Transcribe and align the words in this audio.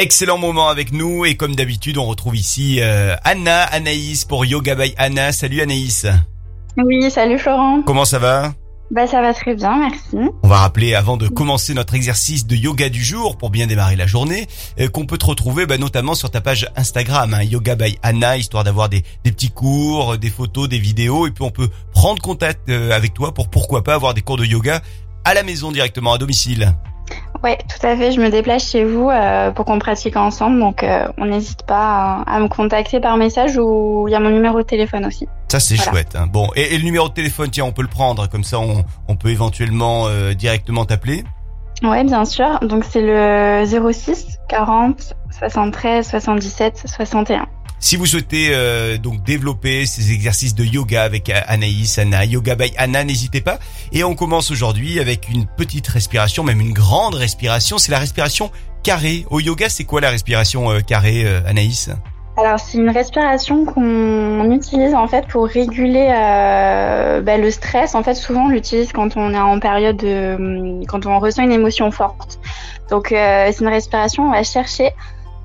Excellent 0.00 0.38
moment 0.38 0.68
avec 0.68 0.94
nous 0.94 1.26
et 1.26 1.34
comme 1.34 1.54
d'habitude, 1.54 1.98
on 1.98 2.06
retrouve 2.06 2.34
ici 2.34 2.78
euh, 2.80 3.16
Anna, 3.22 3.64
Anaïs 3.64 4.24
pour 4.24 4.46
Yoga 4.46 4.74
by 4.74 4.94
Anna. 4.96 5.30
Salut 5.30 5.60
Anaïs. 5.60 6.06
Oui, 6.78 7.10
salut 7.10 7.38
Florent. 7.38 7.82
Comment 7.82 8.06
ça 8.06 8.18
va? 8.18 8.54
Bah 8.90 9.06
ça 9.06 9.20
va 9.20 9.34
très 9.34 9.54
bien, 9.54 9.76
merci. 9.76 10.16
On 10.42 10.48
va 10.48 10.60
rappeler 10.60 10.94
avant 10.94 11.18
de 11.18 11.28
commencer 11.28 11.74
notre 11.74 11.92
exercice 11.92 12.46
de 12.46 12.56
yoga 12.56 12.88
du 12.88 13.04
jour 13.04 13.36
pour 13.36 13.50
bien 13.50 13.66
démarrer 13.66 13.94
la 13.96 14.06
journée 14.06 14.46
euh, 14.80 14.88
qu'on 14.88 15.04
peut 15.04 15.18
te 15.18 15.26
retrouver 15.26 15.66
bah, 15.66 15.76
notamment 15.76 16.14
sur 16.14 16.30
ta 16.30 16.40
page 16.40 16.66
Instagram 16.76 17.34
hein, 17.34 17.42
Yoga 17.42 17.74
by 17.74 17.98
Anna 18.02 18.38
histoire 18.38 18.64
d'avoir 18.64 18.88
des, 18.88 19.02
des 19.24 19.32
petits 19.32 19.50
cours, 19.50 20.16
des 20.16 20.30
photos, 20.30 20.66
des 20.66 20.78
vidéos 20.78 21.26
et 21.26 21.30
puis 21.30 21.44
on 21.44 21.50
peut 21.50 21.68
prendre 21.92 22.22
contact 22.22 22.70
euh, 22.70 22.92
avec 22.92 23.12
toi 23.12 23.34
pour 23.34 23.50
pourquoi 23.50 23.84
pas 23.84 23.96
avoir 23.96 24.14
des 24.14 24.22
cours 24.22 24.38
de 24.38 24.46
yoga 24.46 24.80
à 25.26 25.34
la 25.34 25.42
maison 25.42 25.70
directement 25.70 26.14
à 26.14 26.18
domicile. 26.18 26.74
Ouais, 27.42 27.56
tout 27.56 27.86
à 27.86 27.96
fait. 27.96 28.12
Je 28.12 28.20
me 28.20 28.28
déplace 28.30 28.68
chez 28.70 28.84
vous 28.84 29.08
euh, 29.08 29.50
pour 29.50 29.64
qu'on 29.64 29.78
pratique 29.78 30.14
ensemble, 30.16 30.60
donc 30.60 30.82
euh, 30.82 31.08
on 31.16 31.24
n'hésite 31.24 31.62
pas 31.62 32.22
à, 32.26 32.36
à 32.36 32.40
me 32.40 32.48
contacter 32.48 33.00
par 33.00 33.16
message 33.16 33.56
ou 33.56 34.04
il 34.08 34.12
y 34.12 34.14
a 34.14 34.20
mon 34.20 34.28
numéro 34.30 34.58
de 34.58 34.62
téléphone 34.66 35.06
aussi. 35.06 35.26
Ça 35.48 35.58
c'est 35.58 35.76
Voilà. 35.76 35.90
chouette. 35.90 36.16
hein. 36.16 36.26
Bon 36.30 36.48
et, 36.54 36.74
et 36.74 36.78
le 36.78 36.84
numéro 36.84 37.08
de 37.08 37.14
téléphone, 37.14 37.48
tiens, 37.50 37.64
on 37.64 37.72
peut 37.72 37.80
le 37.82 37.88
prendre 37.88 38.28
comme 38.28 38.44
ça, 38.44 38.58
on, 38.60 38.84
on 39.08 39.16
peut 39.16 39.30
éventuellement 39.30 40.06
euh, 40.08 40.34
directement 40.34 40.84
t'appeler. 40.84 41.24
Ouais, 41.82 42.04
bien 42.04 42.24
sûr. 42.24 42.60
Donc 42.60 42.84
c'est 42.88 43.00
le 43.02 43.64
06 43.92 44.38
40 44.48 45.14
73 45.38 46.08
77 46.08 46.84
61. 46.86 47.46
Si 47.82 47.96
vous 47.96 48.04
souhaitez 48.04 48.48
euh, 48.50 48.98
donc 48.98 49.22
développer 49.24 49.86
ces 49.86 50.12
exercices 50.12 50.54
de 50.54 50.64
yoga 50.64 51.02
avec 51.02 51.30
euh, 51.30 51.40
Anaïs, 51.46 51.98
Anna, 51.98 52.26
Yoga 52.26 52.54
by 52.54 52.72
Anna, 52.76 53.04
n'hésitez 53.04 53.40
pas. 53.40 53.58
Et 53.92 54.04
on 54.04 54.14
commence 54.14 54.50
aujourd'hui 54.50 55.00
avec 55.00 55.30
une 55.30 55.46
petite 55.46 55.88
respiration, 55.88 56.44
même 56.44 56.60
une 56.60 56.74
grande 56.74 57.14
respiration. 57.14 57.78
C'est 57.78 57.90
la 57.90 57.98
respiration 57.98 58.50
carrée. 58.82 59.24
Au 59.30 59.40
yoga, 59.40 59.70
c'est 59.70 59.84
quoi 59.84 60.02
la 60.02 60.10
respiration 60.10 60.70
euh, 60.70 60.80
carrée, 60.80 61.26
Anaïs? 61.46 61.88
Alors 62.40 62.58
c'est 62.58 62.78
une 62.78 62.88
respiration 62.90 63.64
qu'on 63.66 64.50
utilise 64.50 64.94
en 64.94 65.06
fait 65.08 65.26
pour 65.26 65.46
réguler 65.46 66.08
euh, 66.10 67.20
bah, 67.20 67.36
le 67.36 67.50
stress. 67.50 67.94
En 67.94 68.02
fait, 68.02 68.14
souvent 68.14 68.44
on 68.46 68.48
l'utilise 68.48 68.92
quand 68.92 69.16
on 69.16 69.34
est 69.34 69.38
en 69.38 69.58
période 69.60 69.96
de, 69.96 70.84
quand 70.86 71.04
on 71.06 71.18
ressent 71.18 71.42
une 71.42 71.52
émotion 71.52 71.90
forte. 71.90 72.38
Donc 72.88 73.12
euh, 73.12 73.48
c'est 73.52 73.60
une 73.62 73.68
respiration. 73.68 74.24
On 74.28 74.30
va 74.30 74.42
chercher 74.42 74.90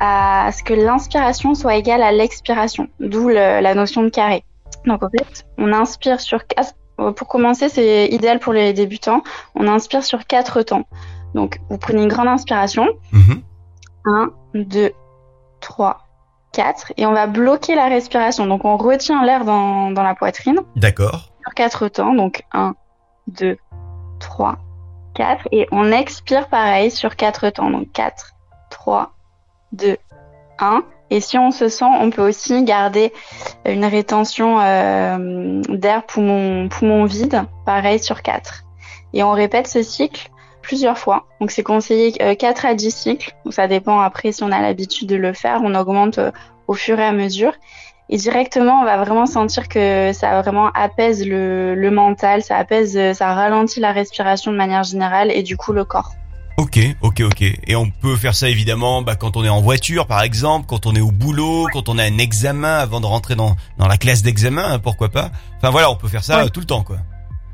à 0.00 0.50
ce 0.56 0.62
que 0.62 0.74
l'inspiration 0.74 1.54
soit 1.54 1.74
égale 1.76 2.02
à 2.02 2.12
l'expiration, 2.12 2.88
d'où 3.00 3.28
le- 3.28 3.60
la 3.60 3.74
notion 3.74 4.02
de 4.02 4.08
carré. 4.10 4.44
Donc 4.86 5.02
en 5.02 5.08
fait, 5.10 5.44
on 5.58 5.72
inspire 5.72 6.20
sur 6.20 6.46
quatre. 6.46 6.74
Pour 6.96 7.26
commencer, 7.26 7.68
c'est 7.68 8.06
idéal 8.06 8.38
pour 8.38 8.52
les 8.52 8.72
débutants. 8.72 9.22
On 9.56 9.66
inspire 9.66 10.04
sur 10.04 10.26
quatre 10.26 10.62
temps. 10.62 10.84
Donc 11.34 11.58
vous 11.68 11.78
prenez 11.78 12.02
une 12.02 12.08
grande 12.08 12.28
inspiration. 12.28 12.86
Mhm. 13.12 13.42
1, 14.06 14.30
2, 14.54 14.92
3, 15.60 16.03
4. 16.54 16.92
Et 16.96 17.06
on 17.06 17.12
va 17.12 17.26
bloquer 17.26 17.74
la 17.74 17.88
respiration. 17.88 18.46
Donc 18.46 18.64
on 18.64 18.76
retient 18.76 19.24
l'air 19.24 19.44
dans, 19.44 19.90
dans 19.90 20.02
la 20.02 20.14
poitrine 20.14 20.60
D'accord. 20.76 21.30
sur 21.42 21.54
4 21.54 21.88
temps. 21.88 22.14
Donc 22.14 22.44
1, 22.52 22.74
2, 23.28 23.58
3, 24.20 24.58
4. 25.14 25.48
Et 25.52 25.66
on 25.72 25.92
expire 25.92 26.48
pareil 26.48 26.90
sur 26.90 27.16
4 27.16 27.50
temps. 27.50 27.70
Donc 27.70 27.92
4, 27.92 28.34
3, 28.70 29.12
2, 29.72 29.96
1. 30.58 30.82
Et 31.10 31.20
si 31.20 31.38
on 31.38 31.50
se 31.50 31.68
sent, 31.68 31.84
on 31.84 32.10
peut 32.10 32.26
aussi 32.26 32.64
garder 32.64 33.12
une 33.66 33.84
rétention 33.84 34.58
euh, 34.60 35.60
d'air 35.68 36.04
poumon, 36.04 36.68
poumon 36.68 37.04
vide, 37.04 37.44
pareil 37.66 37.98
sur 37.98 38.22
4. 38.22 38.64
Et 39.12 39.22
on 39.22 39.32
répète 39.32 39.66
ce 39.66 39.82
cycle 39.82 40.30
plusieurs 40.64 40.98
fois. 40.98 41.26
Donc 41.40 41.50
c'est 41.50 41.62
conseillé 41.62 42.12
euh, 42.22 42.34
4 42.34 42.66
à 42.66 42.74
10 42.74 42.90
cycles. 42.90 43.32
Donc 43.44 43.54
ça 43.54 43.68
dépend 43.68 44.00
après 44.00 44.32
si 44.32 44.42
on 44.42 44.50
a 44.50 44.60
l'habitude 44.60 45.08
de 45.08 45.16
le 45.16 45.32
faire. 45.32 45.60
On 45.62 45.74
augmente 45.74 46.18
euh, 46.18 46.30
au 46.66 46.74
fur 46.74 46.98
et 46.98 47.04
à 47.04 47.12
mesure. 47.12 47.52
Et 48.10 48.16
directement, 48.16 48.80
on 48.82 48.84
va 48.84 48.96
vraiment 48.98 49.26
sentir 49.26 49.68
que 49.68 50.12
ça 50.12 50.42
vraiment 50.42 50.68
apaise 50.74 51.26
le, 51.26 51.74
le 51.74 51.90
mental, 51.90 52.42
ça 52.42 52.56
apaise, 52.58 52.96
euh, 52.96 53.14
ça 53.14 53.32
ralentit 53.32 53.80
la 53.80 53.92
respiration 53.92 54.52
de 54.52 54.56
manière 54.56 54.82
générale 54.84 55.30
et 55.30 55.42
du 55.42 55.56
coup 55.56 55.72
le 55.72 55.84
corps. 55.84 56.12
Ok, 56.56 56.78
ok, 57.02 57.20
ok. 57.22 57.42
Et 57.66 57.74
on 57.74 57.90
peut 57.90 58.14
faire 58.16 58.34
ça 58.34 58.48
évidemment 58.48 59.02
bah, 59.02 59.16
quand 59.16 59.36
on 59.36 59.44
est 59.44 59.48
en 59.48 59.60
voiture, 59.60 60.06
par 60.06 60.22
exemple, 60.22 60.66
quand 60.68 60.86
on 60.86 60.94
est 60.94 61.00
au 61.00 61.10
boulot, 61.10 61.66
quand 61.72 61.88
on 61.88 61.98
a 61.98 62.04
un 62.04 62.18
examen 62.18 62.78
avant 62.78 63.00
de 63.00 63.06
rentrer 63.06 63.34
dans, 63.34 63.56
dans 63.78 63.88
la 63.88 63.96
classe 63.96 64.22
d'examen, 64.22 64.64
hein, 64.74 64.78
pourquoi 64.78 65.08
pas. 65.08 65.30
Enfin 65.56 65.70
voilà, 65.70 65.90
on 65.90 65.96
peut 65.96 66.06
faire 66.08 66.22
ça 66.22 66.36
Ouais. 66.38 66.44
euh, 66.44 66.48
tout 66.48 66.60
le 66.60 66.66
temps, 66.66 66.82
quoi. 66.84 66.98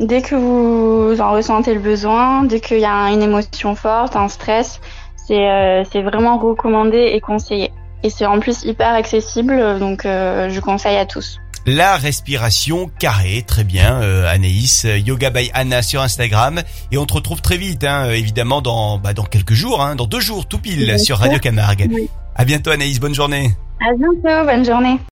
Dès 0.00 0.22
que 0.22 0.34
vous 0.34 1.20
en 1.20 1.32
ressentez 1.32 1.74
le 1.74 1.80
besoin, 1.80 2.44
dès 2.44 2.60
qu'il 2.60 2.80
y 2.80 2.86
a 2.86 3.10
une 3.10 3.20
émotion 3.20 3.74
forte, 3.74 4.16
un 4.16 4.28
stress, 4.28 4.80
c'est 5.26 5.46
euh, 5.46 5.84
vraiment 6.02 6.38
recommandé 6.38 7.10
et 7.12 7.20
conseillé. 7.20 7.70
Et 8.02 8.08
c'est 8.08 8.24
en 8.24 8.40
plus 8.40 8.64
hyper 8.64 8.94
accessible, 8.94 9.78
donc 9.78 10.06
euh, 10.06 10.48
je 10.48 10.58
conseille 10.60 10.96
à 10.96 11.04
tous. 11.04 11.38
La 11.66 11.96
respiration 11.96 12.90
carrée, 12.98 13.44
très 13.46 13.62
bien, 13.62 14.00
euh, 14.00 14.26
Anaïs, 14.26 14.86
Yoga 15.04 15.28
by 15.28 15.50
Anna 15.52 15.82
sur 15.82 16.00
Instagram, 16.00 16.62
et 16.90 16.96
on 16.96 17.04
te 17.04 17.12
retrouve 17.12 17.42
très 17.42 17.58
vite, 17.58 17.84
hein, 17.84 18.08
évidemment 18.08 18.62
dans 18.62 18.96
bah, 18.96 19.12
dans 19.12 19.24
quelques 19.24 19.52
jours, 19.52 19.82
hein, 19.82 19.96
dans 19.96 20.06
deux 20.06 20.20
jours 20.20 20.46
tout 20.46 20.58
pile 20.58 20.86
Bien 20.86 20.96
sur. 20.96 21.18
Radio 21.18 21.38
Camargue. 21.38 21.90
Oui. 21.92 22.08
À 22.34 22.46
bientôt 22.46 22.70
Anaïs, 22.70 22.98
bonne 23.00 23.14
journée. 23.14 23.50
À 23.80 23.92
bientôt, 23.94 24.46
bonne 24.46 24.64
journée. 24.64 24.98